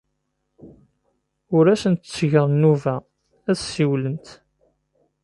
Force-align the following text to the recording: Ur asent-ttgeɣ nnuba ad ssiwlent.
Ur 1.55 1.65
asent-ttgeɣ 1.73 2.45
nnuba 2.51 2.95
ad 3.49 3.57
ssiwlent. 3.59 4.27